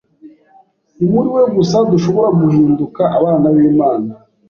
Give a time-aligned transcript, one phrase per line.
[0.97, 4.09] Ni muri we gusa dushobora guhinduka abana b’Imana